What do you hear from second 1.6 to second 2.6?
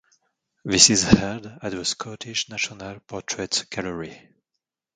at the Scottish